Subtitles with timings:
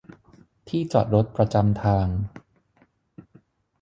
[0.67, 2.07] ที่จอดรถประจำทาง